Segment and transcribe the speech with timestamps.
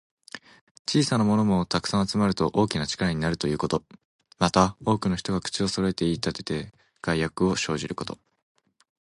[0.89, 3.83] 小さなものも、たくさん集まると大きな力になるということ。
[4.39, 8.17] また、多くの人が口をそろえて言いたてて、害悪を生じること。